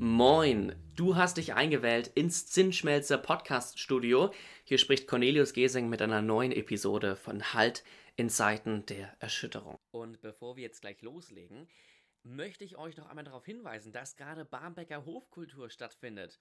[0.00, 4.32] Moin, du hast dich eingewählt ins Zinnschmelzer Podcast Studio.
[4.62, 7.82] Hier spricht Cornelius Gesing mit einer neuen Episode von Halt
[8.14, 9.76] in Zeiten der Erschütterung.
[9.90, 11.66] Und bevor wir jetzt gleich loslegen,
[12.22, 16.38] möchte ich euch noch einmal darauf hinweisen, dass gerade Barmbecker Hofkultur stattfindet.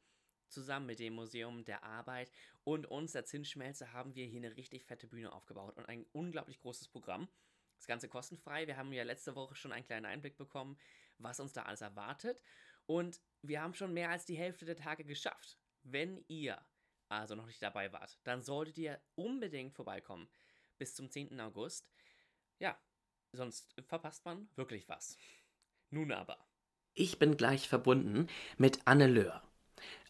[0.50, 2.32] Zusammen mit dem Museum der Arbeit
[2.64, 6.60] und uns, der Zinsschmelze, haben wir hier eine richtig fette Bühne aufgebaut und ein unglaublich
[6.60, 7.28] großes Programm.
[7.80, 8.68] Das Ganze kostenfrei.
[8.68, 10.78] Wir haben ja letzte Woche schon einen kleinen Einblick bekommen,
[11.18, 12.40] was uns da alles erwartet.
[12.88, 15.60] Und wir haben schon mehr als die Hälfte der Tage geschafft.
[15.84, 16.60] Wenn ihr
[17.10, 20.28] also noch nicht dabei wart, dann solltet ihr unbedingt vorbeikommen
[20.78, 21.40] bis zum 10.
[21.40, 21.90] August.
[22.60, 22.78] Ja,
[23.32, 25.18] sonst verpasst man wirklich was.
[25.90, 26.38] Nun aber.
[26.94, 28.28] Ich bin gleich verbunden
[28.58, 29.42] mit Anne Löhr.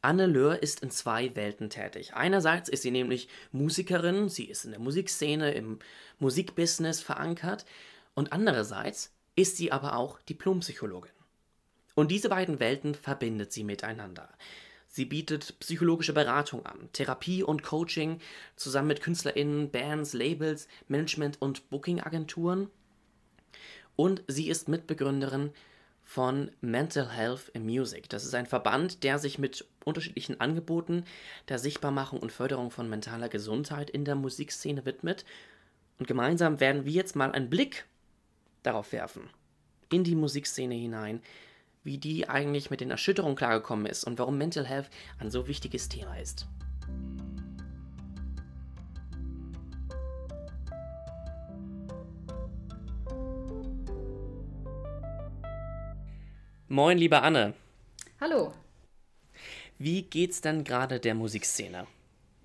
[0.02, 2.14] Anne Löhr ist in zwei Welten tätig.
[2.14, 5.80] Einerseits ist sie nämlich Musikerin, sie ist in der Musikszene, im
[6.20, 7.66] Musikbusiness verankert
[8.14, 11.17] und andererseits ist sie aber auch Diplompsychologin.
[11.98, 14.30] Und diese beiden Welten verbindet sie miteinander.
[14.88, 18.20] Sie bietet psychologische Beratung an, Therapie und Coaching
[18.56, 22.70] zusammen mit KünstlerInnen, Bands, Labels, Management- und Booking-Agenturen.
[23.96, 25.54] Und sie ist Mitbegründerin
[26.04, 28.10] von Mental Health in Music.
[28.10, 31.04] Das ist ein Verband, der sich mit unterschiedlichen Angeboten
[31.50, 35.26] der Sichtbarmachung und Förderung von mentaler Gesundheit in der Musikszene widmet.
[35.98, 37.88] Und gemeinsam werden wir jetzt mal einen Blick
[38.62, 39.32] darauf werfen,
[39.92, 41.24] in die Musikszene hinein,
[41.88, 45.88] wie die eigentlich mit den Erschütterungen klargekommen ist und warum Mental Health ein so wichtiges
[45.88, 46.46] Thema ist.
[56.68, 57.54] Moin, liebe Anne.
[58.20, 58.54] Hallo.
[59.80, 61.88] Wie geht's denn gerade der Musikszene?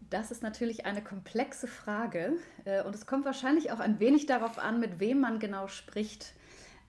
[0.09, 2.35] Das ist natürlich eine komplexe Frage
[2.65, 6.33] äh, und es kommt wahrscheinlich auch ein wenig darauf an, mit wem man genau spricht.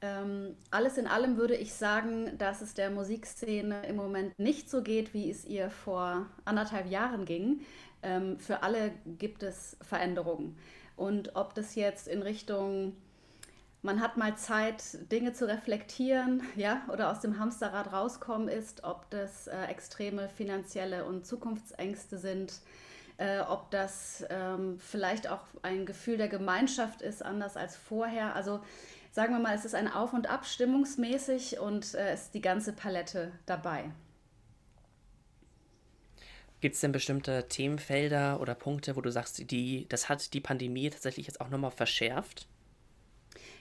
[0.04, 4.82] Ähm, alles in allem würde ich sagen, dass es der Musikszene im Moment nicht so
[4.82, 7.62] geht, wie es ihr vor anderthalb Jahren ging.
[8.02, 10.58] Ähm, für alle gibt es Veränderungen.
[10.98, 12.98] Und ob das jetzt in Richtung
[13.82, 19.10] man hat mal Zeit, Dinge zu reflektieren, ja, oder aus dem Hamsterrad rauskommen ist, ob
[19.10, 22.62] das äh, extreme finanzielle und Zukunftsängste sind,
[23.18, 28.36] äh, ob das ähm, vielleicht auch ein Gefühl der Gemeinschaft ist, anders als vorher.
[28.36, 28.62] Also
[29.14, 32.74] sagen wir mal, es ist ein Auf und Ab stimmungsmäßig und äh, ist die ganze
[32.74, 33.92] Palette dabei.
[36.62, 40.90] Gibt es denn bestimmte Themenfelder oder Punkte, wo du sagst, die, das hat die Pandemie
[40.90, 42.48] tatsächlich jetzt auch nochmal verschärft?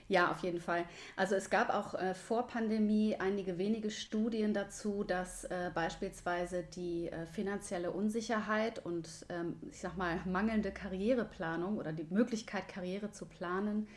[0.07, 0.85] Ja, auf jeden Fall.
[1.15, 7.09] Also es gab auch äh, vor Pandemie einige wenige Studien dazu, dass äh, beispielsweise die
[7.09, 13.25] äh, finanzielle Unsicherheit und ähm, ich sag mal mangelnde Karriereplanung oder die Möglichkeit, Karriere zu
[13.25, 13.87] planen,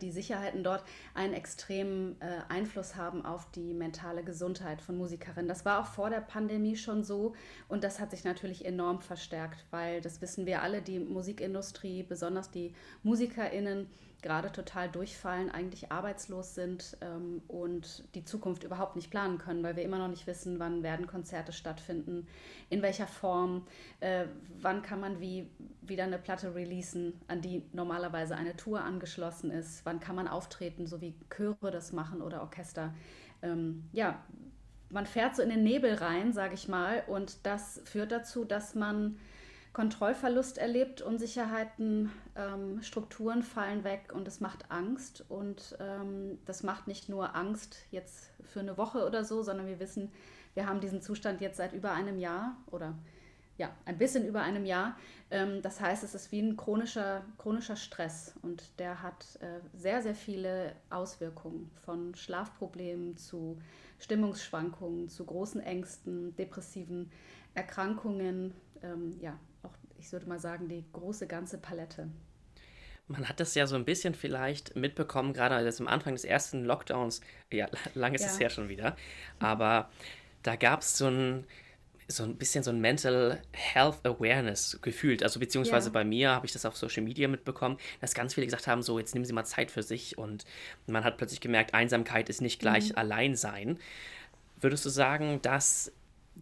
[0.00, 0.84] die Sicherheiten dort
[1.14, 5.48] einen extremen äh, Einfluss haben auf die mentale Gesundheit von Musikerinnen.
[5.48, 7.34] Das war auch vor der Pandemie schon so
[7.68, 12.50] und das hat sich natürlich enorm verstärkt, weil das wissen wir alle, die Musikindustrie, besonders
[12.50, 13.88] die Musikerinnen,
[14.26, 19.76] gerade total durchfallen, eigentlich arbeitslos sind ähm, und die Zukunft überhaupt nicht planen können, weil
[19.76, 22.26] wir immer noch nicht wissen, wann werden Konzerte stattfinden,
[22.68, 23.64] in welcher Form,
[24.00, 24.24] äh,
[24.60, 25.48] wann kann man wie
[25.80, 30.88] wieder eine Platte releasen, an die normalerweise eine Tour angeschlossen ist, wann kann man auftreten,
[30.88, 32.92] so wie Chöre das machen oder Orchester.
[33.42, 34.20] Ähm, ja,
[34.90, 38.74] man fährt so in den Nebel rein, sage ich mal, und das führt dazu, dass
[38.74, 39.18] man
[39.76, 45.26] Kontrollverlust erlebt, Unsicherheiten, ähm, Strukturen fallen weg und es macht Angst.
[45.28, 49.78] Und ähm, das macht nicht nur Angst jetzt für eine Woche oder so, sondern wir
[49.78, 50.10] wissen,
[50.54, 52.94] wir haben diesen Zustand jetzt seit über einem Jahr oder
[53.58, 54.96] ja, ein bisschen über einem Jahr.
[55.30, 60.00] Ähm, das heißt, es ist wie ein chronischer, chronischer Stress und der hat äh, sehr,
[60.00, 63.58] sehr viele Auswirkungen von Schlafproblemen zu
[63.98, 67.10] Stimmungsschwankungen, zu großen Ängsten, depressiven
[67.52, 68.54] Erkrankungen.
[68.82, 69.38] Ähm, ja,
[70.06, 72.08] ich würde mal sagen, die große ganze Palette.
[73.08, 76.64] Man hat das ja so ein bisschen vielleicht mitbekommen, gerade jetzt am Anfang des ersten
[76.64, 77.20] Lockdowns.
[77.52, 78.28] Ja, lang ist ja.
[78.28, 78.96] es ja schon wieder.
[79.40, 79.90] Aber
[80.44, 81.44] da gab es so ein,
[82.06, 85.24] so ein bisschen so ein Mental Health Awareness gefühlt.
[85.24, 85.92] Also beziehungsweise ja.
[85.92, 89.00] bei mir habe ich das auf Social Media mitbekommen, dass ganz viele gesagt haben, so
[89.00, 90.44] jetzt nehmen Sie mal Zeit für sich und
[90.86, 92.98] man hat plötzlich gemerkt, Einsamkeit ist nicht gleich mhm.
[92.98, 93.78] Alleinsein.
[94.60, 95.92] Würdest du sagen, dass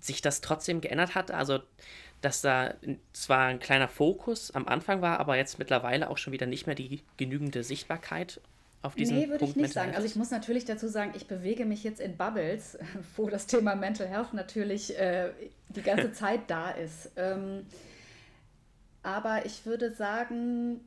[0.01, 1.31] sich das trotzdem geändert hat?
[1.31, 1.61] Also
[2.25, 2.75] dass da
[3.13, 6.75] zwar ein kleiner Fokus am Anfang war, aber jetzt mittlerweile auch schon wieder nicht mehr
[6.75, 8.41] die genügende Sichtbarkeit
[8.81, 9.95] auf diesen Nee, würde ich nicht sagen.
[9.95, 12.79] Also ich muss natürlich dazu sagen, ich bewege mich jetzt in Bubbles,
[13.17, 15.31] wo das Thema Mental Health natürlich äh,
[15.69, 17.11] die ganze Zeit da ist.
[17.17, 17.67] Ähm,
[19.03, 20.81] aber ich würde sagen,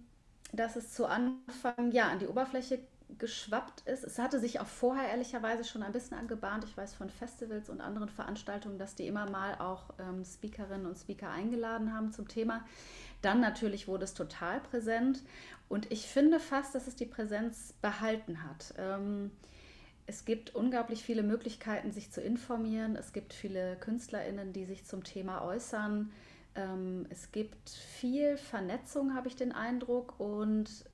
[0.53, 2.79] dass es zu Anfang ja an die Oberfläche
[3.17, 4.03] geschwappt ist.
[4.03, 6.65] Es hatte sich auch vorher ehrlicherweise schon ein bisschen angebahnt.
[6.65, 10.97] Ich weiß von Festivals und anderen Veranstaltungen, dass die immer mal auch ähm, Speakerinnen und
[10.97, 12.65] Speaker eingeladen haben zum Thema.
[13.21, 15.23] Dann natürlich wurde es total präsent
[15.69, 18.73] und ich finde fast, dass es die Präsenz behalten hat.
[18.77, 19.31] Ähm,
[20.05, 22.95] es gibt unglaublich viele Möglichkeiten, sich zu informieren.
[22.95, 26.11] Es gibt viele KünstlerInnen, die sich zum Thema äußern.
[26.55, 30.17] Ähm, es gibt viel Vernetzung, habe ich den Eindruck.
[30.17, 30.85] Und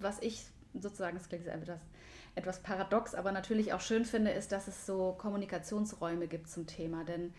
[0.00, 0.44] was ich
[0.80, 1.80] sozusagen, das klingt etwas,
[2.34, 7.04] etwas paradox, aber natürlich auch schön finde, ist, dass es so Kommunikationsräume gibt zum Thema.
[7.04, 7.32] Denn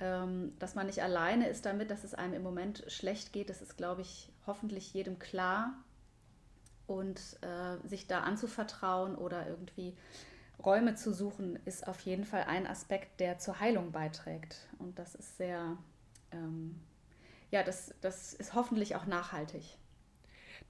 [0.00, 3.62] ähm, dass man nicht alleine ist damit, dass es einem im Moment schlecht geht, das
[3.62, 5.74] ist, glaube ich, hoffentlich jedem klar.
[6.86, 9.96] Und äh, sich da anzuvertrauen oder irgendwie
[10.62, 14.68] Räume zu suchen, ist auf jeden Fall ein Aspekt, der zur Heilung beiträgt.
[14.78, 15.78] Und das ist sehr,
[16.30, 16.78] ähm,
[17.50, 19.78] ja, das, das ist hoffentlich auch nachhaltig.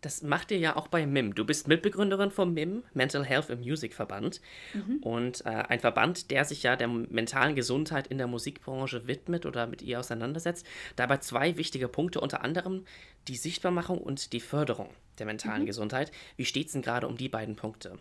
[0.04, 1.34] Das macht ihr ja auch bei MIM.
[1.34, 4.42] Du bist Mitbegründerin vom MIM, Mental Health im Music Verband.
[4.74, 4.98] Mhm.
[4.98, 9.66] Und äh, ein Verband, der sich ja der mentalen Gesundheit in der Musikbranche widmet oder
[9.66, 10.66] mit ihr auseinandersetzt.
[10.96, 12.84] Dabei zwei wichtige Punkte, unter anderem
[13.28, 15.66] die Sichtbarmachung und die Förderung der mentalen mhm.
[15.66, 16.12] Gesundheit.
[16.36, 17.98] Wie steht es denn gerade um die beiden Punkte?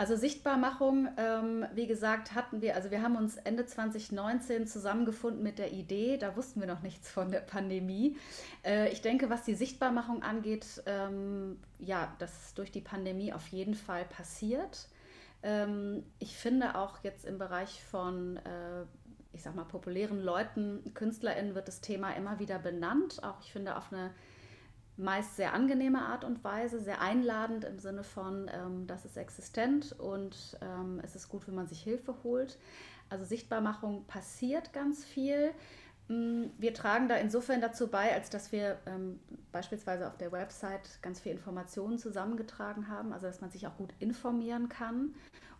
[0.00, 5.58] Also Sichtbarmachung, ähm, wie gesagt, hatten wir, also wir haben uns Ende 2019 zusammengefunden mit
[5.58, 8.16] der Idee, da wussten wir noch nichts von der Pandemie.
[8.64, 13.46] Äh, ich denke, was die Sichtbarmachung angeht, ähm, ja, das ist durch die Pandemie auf
[13.48, 14.88] jeden Fall passiert.
[15.42, 18.84] Ähm, ich finde auch jetzt im Bereich von, äh,
[19.34, 23.76] ich sag mal, populären Leuten, KünstlerInnen wird das Thema immer wieder benannt, auch ich finde
[23.76, 24.14] auf eine
[25.00, 29.92] meist sehr angenehme Art und Weise, sehr einladend im Sinne von, ähm, das ist existent
[29.98, 32.58] und ähm, es ist gut, wenn man sich Hilfe holt.
[33.08, 35.52] Also Sichtbarmachung passiert ganz viel.
[36.08, 39.18] Mm, wir tragen da insofern dazu bei, als dass wir ähm,
[39.52, 43.92] beispielsweise auf der Website ganz viel Informationen zusammengetragen haben, also dass man sich auch gut
[43.98, 45.14] informieren kann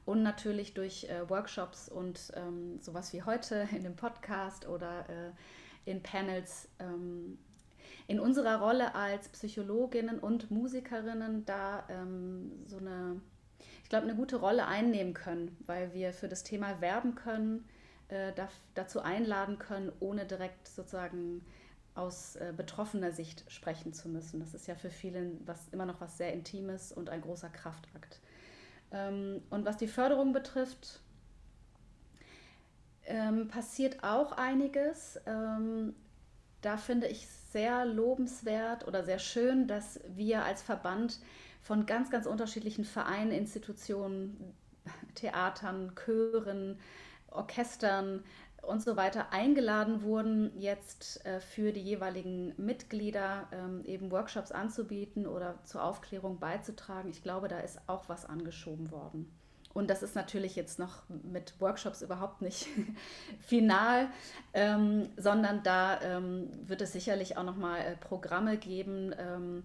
[0.04, 5.90] und natürlich durch äh, Workshops und ähm, sowas wie heute in dem Podcast oder äh,
[5.90, 7.38] in Panels ähm,
[8.10, 13.20] in unserer Rolle als Psychologinnen und Musikerinnen da ähm, so eine,
[13.84, 17.68] ich glaube, eine gute Rolle einnehmen können, weil wir für das Thema werben können,
[18.08, 21.46] äh, da, dazu einladen können, ohne direkt sozusagen
[21.94, 24.40] aus äh, betroffener Sicht sprechen zu müssen.
[24.40, 28.18] Das ist ja für viele was, immer noch was sehr Intimes und ein großer Kraftakt.
[28.90, 31.00] Ähm, und was die Förderung betrifft,
[33.04, 35.20] ähm, passiert auch einiges.
[35.26, 35.94] Ähm,
[36.60, 41.18] da finde ich sehr lobenswert oder sehr schön, dass wir als Verband
[41.62, 44.54] von ganz, ganz unterschiedlichen Vereinen, Institutionen,
[45.14, 46.78] Theatern, Chören,
[47.30, 48.24] Orchestern
[48.62, 55.26] und so weiter eingeladen wurden, jetzt äh, für die jeweiligen Mitglieder ähm, eben Workshops anzubieten
[55.26, 57.10] oder zur Aufklärung beizutragen.
[57.10, 59.30] Ich glaube, da ist auch was angeschoben worden.
[59.72, 62.66] Und das ist natürlich jetzt noch mit Workshops überhaupt nicht
[63.40, 64.08] final,
[64.52, 69.62] ähm, sondern da ähm, wird es sicherlich auch nochmal äh, Programme geben, ähm,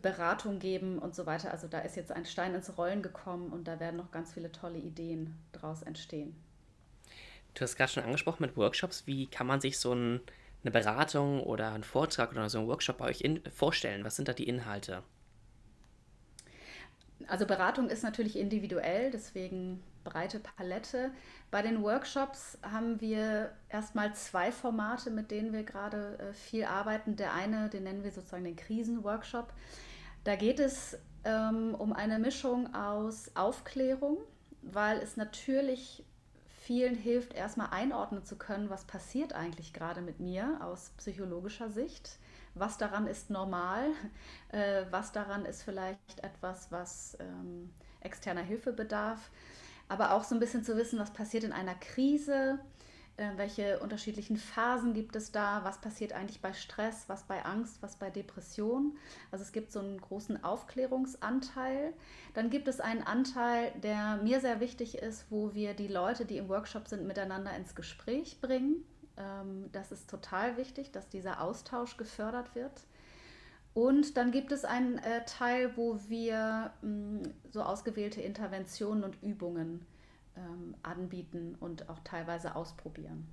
[0.00, 1.50] Beratung geben und so weiter.
[1.50, 4.50] Also da ist jetzt ein Stein ins Rollen gekommen und da werden noch ganz viele
[4.50, 6.34] tolle Ideen draus entstehen.
[7.54, 9.06] Du hast gerade schon angesprochen mit Workshops.
[9.06, 10.20] Wie kann man sich so ein,
[10.62, 14.04] eine Beratung oder einen Vortrag oder so einen Workshop bei euch in, vorstellen?
[14.04, 15.02] Was sind da die Inhalte?
[17.28, 21.10] Also Beratung ist natürlich individuell, deswegen breite Palette.
[21.50, 27.16] Bei den Workshops haben wir erstmal zwei Formate, mit denen wir gerade äh, viel arbeiten.
[27.16, 29.52] Der eine, den nennen wir sozusagen den Krisenworkshop.
[30.24, 34.18] Da geht es ähm, um eine Mischung aus Aufklärung,
[34.62, 36.04] weil es natürlich
[36.62, 42.18] vielen hilft, erstmal einordnen zu können, was passiert eigentlich gerade mit mir aus psychologischer Sicht
[42.54, 43.90] was daran ist normal,
[44.48, 49.30] äh, was daran ist vielleicht etwas, was ähm, externer Hilfe bedarf,
[49.88, 52.58] aber auch so ein bisschen zu wissen, was passiert in einer Krise,
[53.18, 57.82] äh, welche unterschiedlichen Phasen gibt es da, was passiert eigentlich bei Stress, was bei Angst,
[57.82, 58.96] was bei Depression.
[59.30, 61.92] Also es gibt so einen großen Aufklärungsanteil.
[62.34, 66.38] Dann gibt es einen Anteil, der mir sehr wichtig ist, wo wir die Leute, die
[66.38, 68.84] im Workshop sind, miteinander ins Gespräch bringen.
[69.16, 72.72] Ähm, das ist total wichtig, dass dieser Austausch gefördert wird.
[73.74, 79.86] Und dann gibt es einen äh, Teil, wo wir mh, so ausgewählte Interventionen und Übungen
[80.36, 83.26] ähm, anbieten und auch teilweise ausprobieren.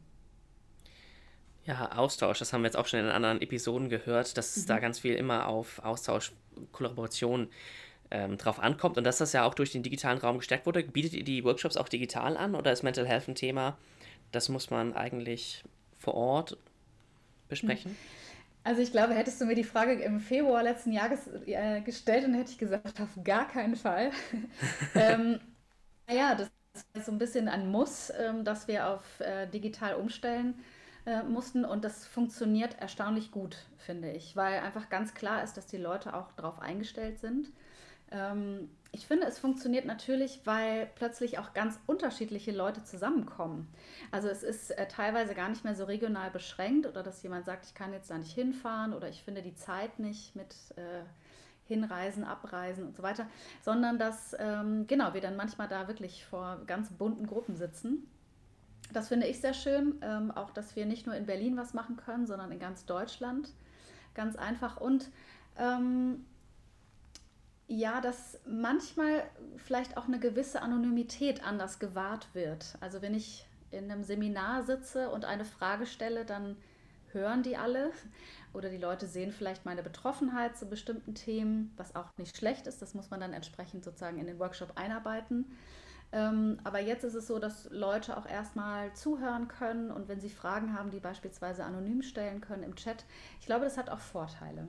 [1.66, 4.66] Ja, Austausch, das haben wir jetzt auch schon in anderen Episoden gehört, dass mhm.
[4.68, 6.32] da ganz viel immer auf Austausch,
[6.72, 7.50] Kollaboration
[8.12, 10.84] ähm, drauf ankommt und dass das ja auch durch den digitalen Raum gestärkt wurde.
[10.84, 13.78] Bietet ihr die Workshops auch digital an oder ist Mental Health ein Thema,
[14.32, 15.64] das muss man eigentlich
[15.98, 16.58] vor Ort
[17.48, 17.96] besprechen?
[18.64, 22.34] Also ich glaube, hättest du mir die Frage im Februar letzten Jahres äh, gestellt, dann
[22.34, 24.12] hätte ich gesagt, auf gar keinen Fall.
[24.96, 25.40] ähm,
[26.08, 26.50] naja, das
[26.94, 30.56] ist so ein bisschen ein Muss, ähm, dass wir auf äh, digital umstellen
[31.06, 35.66] äh, mussten und das funktioniert erstaunlich gut, finde ich, weil einfach ganz klar ist, dass
[35.66, 37.48] die Leute auch darauf eingestellt sind.
[38.12, 43.68] Ähm, ich finde, es funktioniert natürlich, weil plötzlich auch ganz unterschiedliche Leute zusammenkommen.
[44.12, 47.66] Also es ist äh, teilweise gar nicht mehr so regional beschränkt oder dass jemand sagt,
[47.66, 51.04] ich kann jetzt da nicht hinfahren oder ich finde die Zeit nicht mit äh,
[51.66, 53.28] Hinreisen, Abreisen und so weiter,
[53.62, 58.10] sondern dass ähm, genau wir dann manchmal da wirklich vor ganz bunten Gruppen sitzen.
[58.92, 61.96] Das finde ich sehr schön, ähm, auch dass wir nicht nur in Berlin was machen
[61.96, 63.54] können, sondern in ganz Deutschland.
[64.16, 65.12] Ganz einfach und
[65.58, 66.26] ähm,
[67.70, 69.24] ja, dass manchmal
[69.58, 72.76] vielleicht auch eine gewisse Anonymität anders gewahrt wird.
[72.82, 76.58] Also wenn ich in einem Seminar sitze und eine Frage stelle, dann
[77.12, 77.92] hören die alle
[78.54, 82.82] oder die Leute sehen vielleicht meine Betroffenheit zu bestimmten Themen, was auch nicht schlecht ist.
[82.82, 85.56] Das muss man dann entsprechend sozusagen in den Workshop einarbeiten.
[86.12, 90.32] Ähm, aber jetzt ist es so, dass Leute auch erstmal zuhören können und wenn sie
[90.32, 93.06] Fragen haben, die beispielsweise anonym stellen können im Chat.
[93.40, 94.68] Ich glaube, das hat auch Vorteile.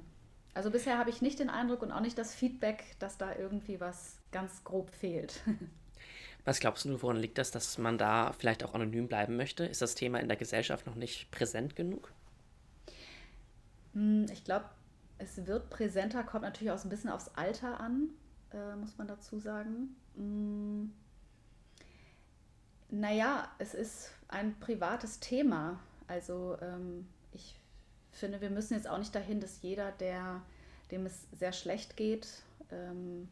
[0.55, 3.81] Also bisher habe ich nicht den Eindruck und auch nicht das Feedback, dass da irgendwie
[3.81, 5.41] was ganz grob fehlt.
[6.47, 9.67] Was glaubst du, woran liegt das, dass man da vielleicht auch anonym bleiben möchte?
[9.67, 12.11] Ist das Thema in der Gesellschaft noch nicht präsent genug?
[13.93, 14.65] Hm, ich glaube,
[15.19, 18.09] es wird präsenter, kommt natürlich auch ein bisschen aufs Alter an,
[18.53, 19.95] äh, muss man dazu sagen.
[20.17, 20.93] Hm,
[22.89, 25.79] naja, es ist ein privates Thema.
[26.09, 27.07] Also ähm,
[28.19, 30.43] finde, wir müssen jetzt auch nicht dahin, dass jeder, der,
[30.91, 32.27] dem es sehr schlecht geht,
[32.71, 33.29] ähm,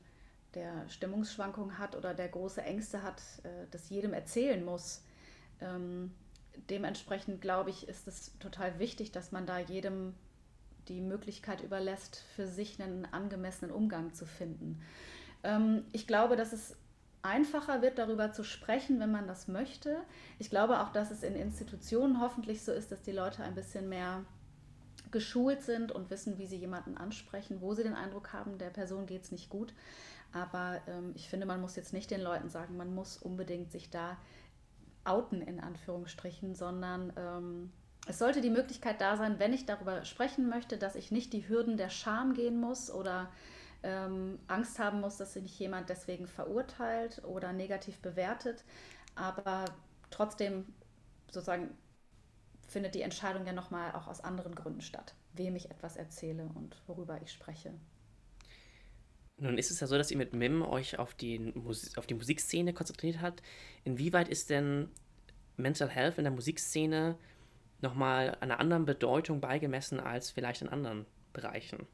[0.55, 5.03] der Stimmungsschwankungen hat oder der große Ängste hat, äh, das jedem erzählen muss.
[5.61, 6.13] Ähm,
[6.71, 10.15] dementsprechend glaube ich, ist es total wichtig, dass man da jedem
[10.89, 14.81] die Möglichkeit überlässt, für sich einen angemessenen Umgang zu finden.
[15.45, 16.77] Ähm, ich glaube, dass es
[17.23, 19.99] einfacher wird, darüber zu sprechen, wenn man das möchte.
[20.39, 23.89] Ich glaube auch, dass es in Institutionen hoffentlich so ist, dass die Leute ein bisschen
[23.89, 24.25] mehr
[25.11, 29.07] geschult sind und wissen, wie sie jemanden ansprechen, wo sie den Eindruck haben, der Person
[29.07, 29.73] geht es nicht gut.
[30.33, 33.91] Aber ähm, ich finde, man muss jetzt nicht den Leuten sagen, man muss unbedingt sich
[33.91, 34.19] da
[35.05, 37.73] outen, in Anführungsstrichen, sondern ähm,
[38.07, 41.49] es sollte die Möglichkeit da sein, wenn ich darüber sprechen möchte, dass ich nicht die
[41.49, 43.31] Hürden der Scham gehen muss oder
[43.83, 48.65] ähm, Angst haben muss, dass sich jemand deswegen verurteilt oder negativ bewertet.
[49.15, 49.65] Aber
[50.11, 50.67] trotzdem
[51.31, 51.71] sozusagen
[52.69, 56.77] findet die Entscheidung ja nochmal auch aus anderen Gründen statt, wem ich etwas erzähle und
[56.87, 57.73] worüber ich spreche.
[59.39, 61.55] Nun ist es ja so, dass ihr mit MIM euch auf die,
[61.97, 63.43] auf die Musikszene konzentriert habt.
[63.85, 64.91] Inwieweit ist denn
[65.57, 67.17] Mental Health in der Musikszene
[67.81, 71.87] nochmal einer anderen Bedeutung beigemessen als vielleicht in anderen Bereichen?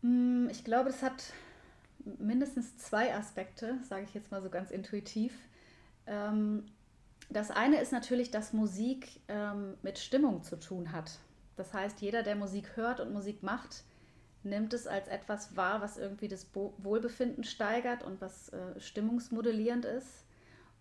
[0.00, 1.32] Hm, ich glaube, es hat
[2.18, 5.32] mindestens zwei Aspekte, sage ich jetzt mal so ganz intuitiv.
[7.32, 11.18] Das eine ist natürlich, dass Musik ähm, mit Stimmung zu tun hat.
[11.56, 13.84] Das heißt, jeder, der Musik hört und Musik macht,
[14.42, 20.26] nimmt es als etwas wahr, was irgendwie das Wohlbefinden steigert und was äh, stimmungsmodellierend ist.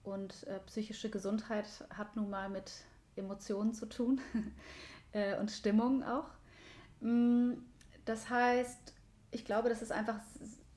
[0.03, 2.71] Und äh, psychische Gesundheit hat nun mal mit
[3.15, 4.19] Emotionen zu tun
[5.11, 6.31] äh, und Stimmung auch.
[7.01, 7.53] Mm,
[8.05, 8.93] das heißt,
[9.29, 10.19] ich glaube, das ist einfach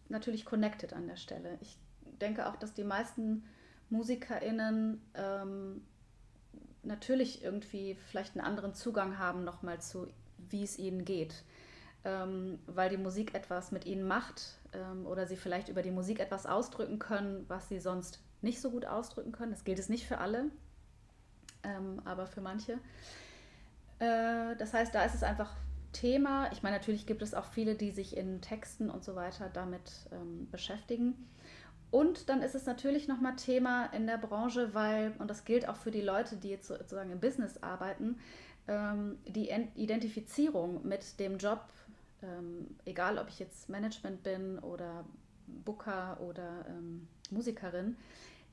[0.08, 1.58] natürlich connected an der Stelle.
[1.62, 1.78] Ich
[2.20, 3.44] denke auch, dass die meisten
[3.94, 5.82] MusikerInnen ähm,
[6.82, 11.44] natürlich irgendwie vielleicht einen anderen Zugang haben nochmal zu, wie es ihnen geht.
[12.04, 16.20] Ähm, weil die Musik etwas mit ihnen macht ähm, oder sie vielleicht über die Musik
[16.20, 19.52] etwas ausdrücken können, was sie sonst nicht so gut ausdrücken können.
[19.52, 20.50] Das gilt es nicht für alle,
[21.62, 22.74] ähm, aber für manche.
[24.00, 25.56] Äh, das heißt, da ist es einfach
[25.92, 26.52] Thema.
[26.52, 29.90] Ich meine, natürlich gibt es auch viele, die sich in Texten und so weiter damit
[30.12, 31.14] ähm, beschäftigen.
[31.94, 35.76] Und dann ist es natürlich nochmal Thema in der Branche, weil, und das gilt auch
[35.76, 38.18] für die Leute, die jetzt sozusagen im Business arbeiten,
[38.66, 41.60] ähm, die Identifizierung mit dem Job,
[42.20, 45.04] ähm, egal ob ich jetzt Management bin oder
[45.46, 47.96] Booker oder ähm, Musikerin,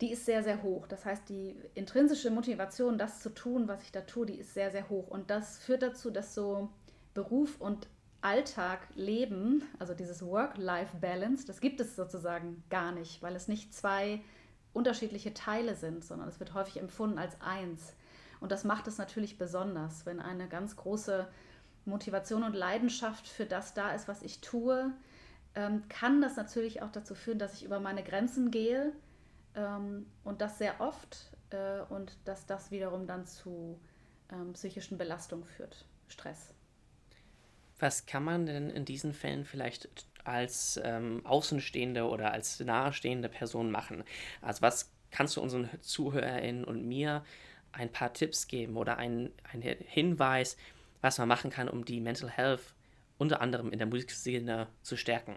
[0.02, 0.86] die ist sehr, sehr hoch.
[0.86, 4.70] Das heißt, die intrinsische Motivation, das zu tun, was ich da tue, die ist sehr,
[4.70, 5.08] sehr hoch.
[5.08, 6.70] Und das führt dazu, dass so
[7.16, 7.88] Beruf und
[8.22, 14.22] Alltag leben, also dieses Work-Life-Balance, das gibt es sozusagen gar nicht, weil es nicht zwei
[14.74, 17.96] unterschiedliche Teile sind, sondern es wird häufig empfunden als eins.
[18.40, 21.28] Und das macht es natürlich besonders, wenn eine ganz große
[21.86, 24.92] Motivation und Leidenschaft für das da ist, was ich tue,
[25.56, 28.94] ähm, kann das natürlich auch dazu führen, dass ich über meine Grenzen gehe
[29.56, 33.80] ähm, und das sehr oft äh, und dass das wiederum dann zu
[34.32, 36.54] ähm, psychischen Belastungen führt Stress.
[37.82, 39.90] Was kann man denn in diesen Fällen vielleicht
[40.24, 44.04] als ähm, Außenstehende oder als nahestehende Person machen?
[44.42, 47.26] Also was kannst du unseren ZuhörerInnen und mir
[47.72, 50.58] ein paar Tipps geben oder einen, Hinweis,
[51.02, 52.74] was man machen kann, um die Mental Health
[53.18, 55.36] unter anderem in der Musikszene zu stärken?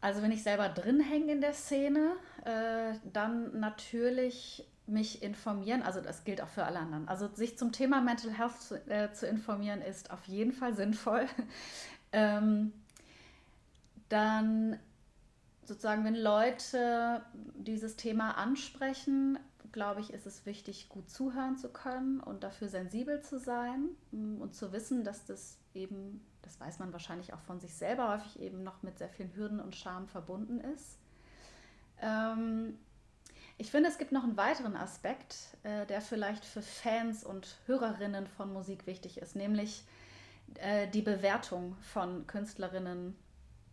[0.00, 2.12] Also wenn ich selber drin hänge in der Szene,
[2.44, 7.08] äh, dann natürlich mich informieren, also das gilt auch für alle anderen.
[7.08, 11.26] Also sich zum Thema Mental Health zu, äh, zu informieren ist auf jeden Fall sinnvoll.
[12.12, 12.72] ähm,
[14.08, 14.78] dann
[15.64, 17.22] sozusagen, wenn Leute
[17.54, 19.38] dieses Thema ansprechen,
[19.72, 24.40] glaube ich, ist es wichtig, gut zuhören zu können und dafür sensibel zu sein mm,
[24.40, 28.40] und zu wissen, dass das eben, das weiß man wahrscheinlich auch von sich selber, häufig
[28.40, 30.98] eben noch mit sehr vielen Hürden und Scham verbunden ist.
[32.00, 32.78] Ähm,
[33.58, 38.28] ich finde, es gibt noch einen weiteren Aspekt, äh, der vielleicht für Fans und Hörerinnen
[38.28, 39.84] von Musik wichtig ist, nämlich
[40.54, 43.16] äh, die Bewertung von Künstlerinnen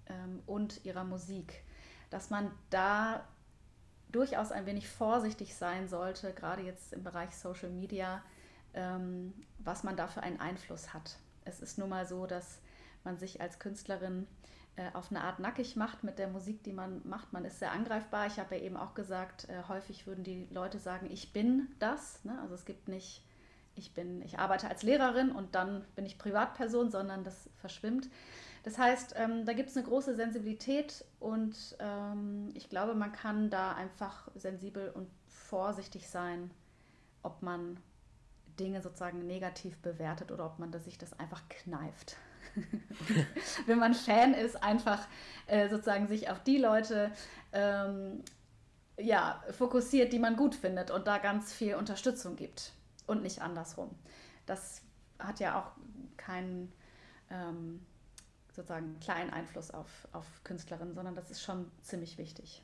[0.07, 1.63] ähm, und ihrer Musik.
[2.09, 3.27] Dass man da
[4.11, 8.23] durchaus ein wenig vorsichtig sein sollte, gerade jetzt im Bereich Social Media,
[8.73, 11.17] ähm, was man da für einen Einfluss hat.
[11.43, 12.59] Es ist nun mal so, dass
[13.03, 14.25] man sich als Künstlerin
[14.93, 17.31] auf eine Art nackig macht mit der Musik, die man macht.
[17.31, 18.27] Man ist sehr angreifbar.
[18.27, 22.23] Ich habe ja eben auch gesagt, äh, häufig würden die Leute sagen, ich bin das.
[22.25, 22.37] Ne?
[22.41, 23.23] Also es gibt nicht,
[23.75, 28.09] ich bin, ich arbeite als Lehrerin und dann bin ich Privatperson, sondern das verschwimmt.
[28.63, 33.49] Das heißt, ähm, da gibt es eine große Sensibilität und ähm, ich glaube, man kann
[33.49, 36.49] da einfach sensibel und vorsichtig sein,
[37.21, 37.77] ob man
[38.59, 42.17] Dinge sozusagen negativ bewertet oder ob man sich das einfach kneift.
[43.65, 45.07] wenn man Fan ist, einfach
[45.47, 47.11] äh, sozusagen sich auf die Leute
[47.53, 48.23] ähm,
[48.97, 52.71] ja, fokussiert, die man gut findet und da ganz viel Unterstützung gibt
[53.07, 53.89] und nicht andersrum.
[54.45, 54.81] Das
[55.19, 55.71] hat ja auch
[56.17, 56.71] keinen
[57.29, 57.85] ähm,
[58.55, 62.63] sozusagen kleinen Einfluss auf, auf Künstlerinnen, sondern das ist schon ziemlich wichtig.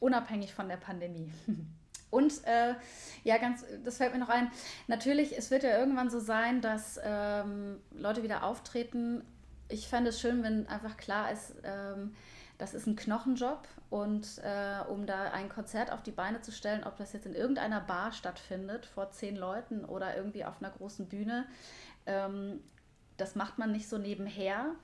[0.00, 1.32] Unabhängig von der Pandemie.
[2.10, 2.74] Und äh,
[3.22, 4.50] ja, ganz, das fällt mir noch ein.
[4.88, 9.22] Natürlich, es wird ja irgendwann so sein, dass ähm, Leute wieder auftreten.
[9.70, 12.14] Ich fände es schön, wenn einfach klar ist, ähm,
[12.58, 16.84] das ist ein Knochenjob und äh, um da ein Konzert auf die Beine zu stellen,
[16.84, 21.08] ob das jetzt in irgendeiner Bar stattfindet, vor zehn Leuten oder irgendwie auf einer großen
[21.08, 21.46] Bühne,
[22.04, 22.60] ähm,
[23.16, 24.74] das macht man nicht so nebenher.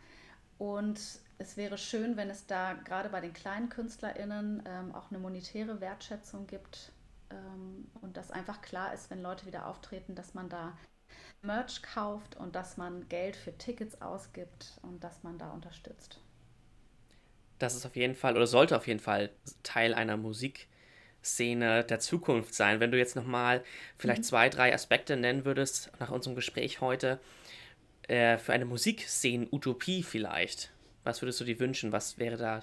[0.59, 0.99] Und
[1.39, 5.81] es wäre schön, wenn es da gerade bei den kleinen KünstlerInnen ähm, auch eine monetäre
[5.81, 6.93] Wertschätzung gibt
[7.31, 10.73] ähm, und dass einfach klar ist, wenn Leute wieder auftreten, dass man da
[11.43, 16.21] Merch kauft und dass man Geld für Tickets ausgibt und dass man da unterstützt.
[17.59, 19.31] Das ist auf jeden Fall oder sollte auf jeden Fall
[19.63, 22.81] Teil einer Musikszene der Zukunft sein.
[22.81, 23.65] Wenn du jetzt nochmal
[23.99, 24.27] vielleicht mhm.
[24.27, 27.19] zwei, drei Aspekte nennen würdest nach unserem Gespräch heute
[28.09, 30.71] äh, für eine Musikszenen-Utopie vielleicht,
[31.05, 31.93] was würdest du dir wünschen?
[31.93, 32.63] Was wäre da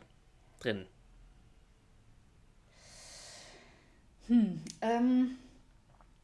[0.60, 0.86] drin?
[4.28, 5.38] Hm, ähm,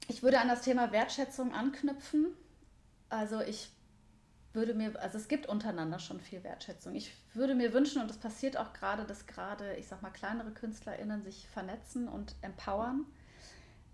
[0.09, 2.27] ich würde an das Thema Wertschätzung anknüpfen.
[3.09, 3.69] Also ich
[4.53, 6.95] würde mir, also es gibt untereinander schon viel Wertschätzung.
[6.95, 10.51] Ich würde mir wünschen, und das passiert auch gerade, dass gerade, ich sag mal, kleinere
[10.51, 13.05] KünstlerInnen sich vernetzen und empowern.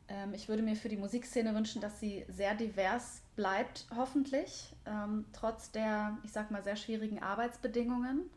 [0.08, 5.26] Ähm, ich würde mir für die Musikszene wünschen, dass sie sehr divers bleibt, hoffentlich, ähm,
[5.34, 8.30] trotz der, ich sag mal, sehr schwierigen Arbeitsbedingungen.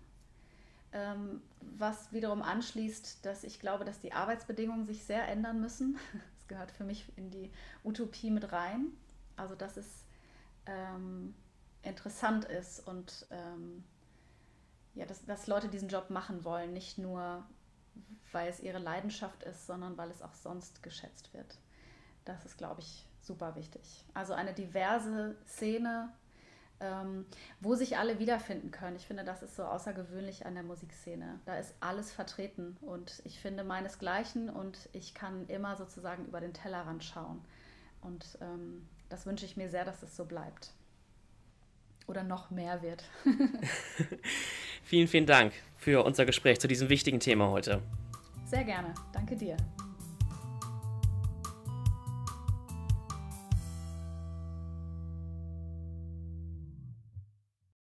[0.92, 5.96] Ähm, was wiederum anschließt, dass ich glaube, dass die Arbeitsbedingungen sich sehr ändern müssen.
[6.48, 7.50] Gehört für mich in die
[7.84, 8.88] Utopie mit rein.
[9.36, 10.04] Also, dass es
[10.66, 11.34] ähm,
[11.82, 13.84] interessant ist und ähm,
[14.94, 17.46] ja, dass, dass Leute diesen Job machen wollen, nicht nur,
[18.32, 21.58] weil es ihre Leidenschaft ist, sondern weil es auch sonst geschätzt wird.
[22.24, 24.04] Das ist, glaube ich, super wichtig.
[24.12, 26.12] Also eine diverse Szene,
[26.80, 27.26] ähm,
[27.60, 28.96] wo sich alle wiederfinden können.
[28.96, 31.40] Ich finde, das ist so außergewöhnlich an der Musikszene.
[31.44, 36.54] Da ist alles vertreten und ich finde meinesgleichen und ich kann immer sozusagen über den
[36.54, 37.44] Tellerrand schauen.
[38.00, 40.72] Und ähm, das wünsche ich mir sehr, dass es so bleibt.
[42.06, 43.04] Oder noch mehr wird.
[44.82, 47.82] vielen, vielen Dank für unser Gespräch zu diesem wichtigen Thema heute.
[48.46, 48.94] Sehr gerne.
[49.12, 49.56] Danke dir.